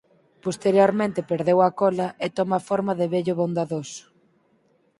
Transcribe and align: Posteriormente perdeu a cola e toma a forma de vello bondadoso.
Posteriormente 0.45 1.27
perdeu 1.31 1.57
a 1.67 1.69
cola 1.81 2.07
e 2.25 2.27
toma 2.37 2.55
a 2.57 2.65
forma 2.69 2.93
de 2.99 3.05
vello 3.13 3.33
bondadoso. 3.41 4.01